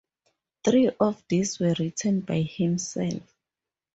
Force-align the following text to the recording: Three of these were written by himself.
Three 0.63 0.89
of 0.99 1.21
these 1.27 1.59
were 1.59 1.75
written 1.77 2.21
by 2.21 2.39
himself. 2.41 3.21